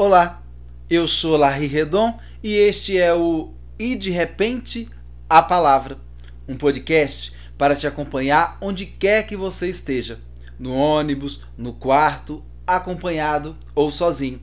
[0.00, 0.40] Olá,
[0.88, 4.88] eu sou Larry Redon e este é o E de Repente
[5.28, 5.98] a Palavra,
[6.46, 10.20] um podcast para te acompanhar onde quer que você esteja,
[10.56, 14.40] no ônibus, no quarto, acompanhado ou sozinho.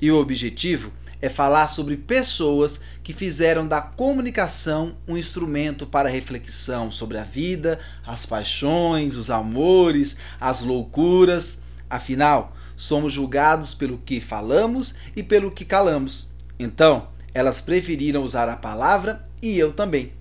[0.00, 6.90] E o objetivo é falar sobre pessoas que fizeram da comunicação um instrumento para reflexão
[6.90, 11.60] sobre a vida, as paixões, os amores, as loucuras.
[11.90, 16.28] Afinal, somos julgados pelo que falamos e pelo que calamos.
[16.56, 20.12] Então, elas preferiram usar a palavra e eu também.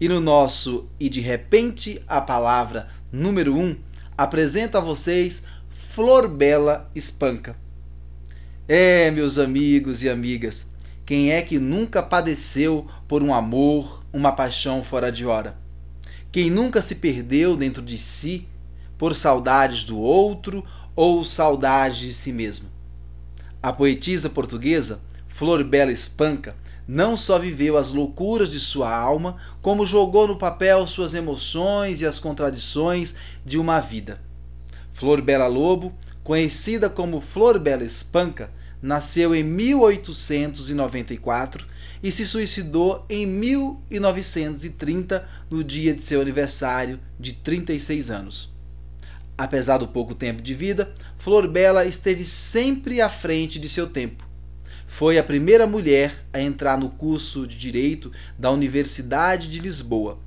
[0.00, 3.76] E no nosso E de repente a palavra número 1, um,
[4.16, 7.56] apresento a vocês Flor Bela Espanca.
[8.68, 10.68] É, meus amigos e amigas,
[11.04, 15.58] quem é que nunca padeceu por um amor, uma paixão fora de hora?
[16.30, 18.46] Quem nunca se perdeu dentro de si
[18.96, 20.64] por saudades do outro
[20.96, 22.68] ou saudade de si mesmo.
[23.62, 26.56] A poetisa portuguesa Flor Bela Espanca
[26.88, 32.06] não só viveu as loucuras de sua alma, como jogou no papel suas emoções e
[32.06, 34.22] as contradições de uma vida.
[34.92, 35.92] Flor Bela Lobo,
[36.24, 38.50] conhecida como Flor Bela Espanca,
[38.80, 41.66] nasceu em 1894
[42.02, 48.54] e se suicidou em 1930, no dia de seu aniversário de 36 anos.
[49.38, 54.26] Apesar do pouco tempo de vida, Flor Bela esteve sempre à frente de seu tempo.
[54.86, 60.18] Foi a primeira mulher a entrar no curso de Direito da Universidade de Lisboa.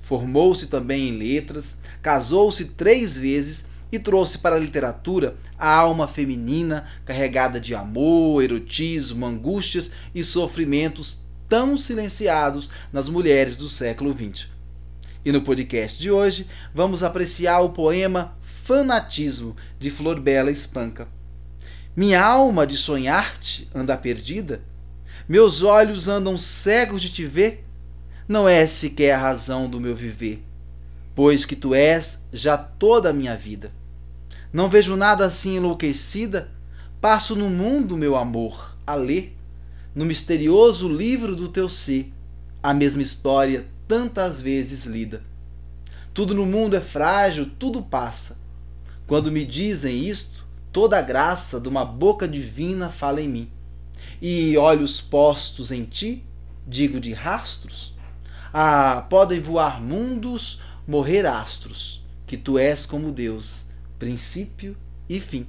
[0.00, 6.84] Formou-se também em letras, casou-se três vezes e trouxe para a literatura a alma feminina
[7.04, 14.59] carregada de amor, erotismo, angústias e sofrimentos tão silenciados nas mulheres do século XX.
[15.22, 21.08] E no podcast de hoje vamos apreciar o poema fanatismo de Flor Bela Espanca.
[21.94, 24.62] Minha alma de sonhar-te anda perdida?
[25.28, 27.66] Meus olhos andam cegos de te ver?
[28.26, 30.42] Não é sequer a razão do meu viver,
[31.14, 33.70] pois que tu és já toda a minha vida.
[34.50, 36.50] Não vejo nada assim enlouquecida,
[36.98, 39.36] passo no mundo, meu amor, a ler,
[39.94, 42.10] no misterioso livro do teu ser,
[42.62, 45.20] a mesma história tantas vezes lida.
[46.14, 48.38] Tudo no mundo é frágil, tudo passa.
[49.04, 53.50] Quando me dizem isto, toda a graça de uma boca divina fala em mim.
[54.22, 56.24] E olhos postos em ti,
[56.64, 57.96] digo de rastros.
[58.54, 63.64] Ah, podem voar mundos, morrer astros, que tu és como Deus,
[63.98, 64.76] princípio
[65.08, 65.48] e fim.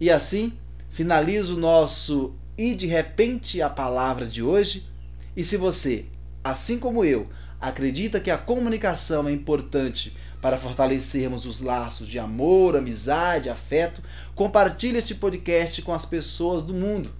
[0.00, 0.54] E assim,
[0.88, 4.88] finalizo o nosso e de repente a palavra de hoje.
[5.36, 6.06] E se você,
[6.42, 7.28] assim como eu,
[7.60, 14.02] acredita que a comunicação é importante para fortalecermos os laços de amor, amizade, afeto,
[14.34, 17.10] compartilhe este podcast com as pessoas do mundo,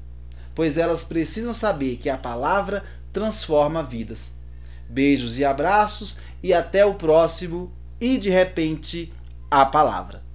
[0.54, 4.34] pois elas precisam saber que a palavra transforma vidas.
[4.88, 9.12] Beijos e abraços e até o próximo e de repente
[9.50, 10.27] a palavra.